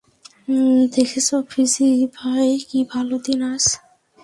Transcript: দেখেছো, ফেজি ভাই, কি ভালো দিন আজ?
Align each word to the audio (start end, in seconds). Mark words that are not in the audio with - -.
দেখেছো, 0.95 1.35
ফেজি 1.49 1.89
ভাই, 2.15 2.47
কি 2.69 2.79
ভালো 2.93 3.15
দিন 3.25 3.41
আজ? 3.43 3.65